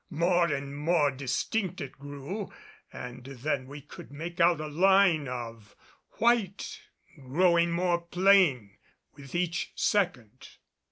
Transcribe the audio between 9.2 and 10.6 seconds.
each second.